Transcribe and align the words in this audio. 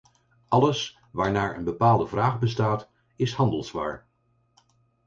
Alles 0.47 0.99
waarnaar 1.11 1.57
een 1.57 1.63
bepaalde 1.63 2.07
vraag 2.07 2.39
bestaat 2.39 2.89
is 3.15 3.33
handelswaar. 3.33 4.05